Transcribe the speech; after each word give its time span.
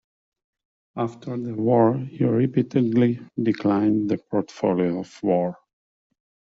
After 0.95 1.37
the 1.37 1.53
war 1.53 1.93
he 1.95 2.25
repeatedly 2.25 3.19
declined 3.39 4.09
the 4.09 4.17
portfolio 4.17 5.01
of 5.01 5.11
war. 5.21 5.57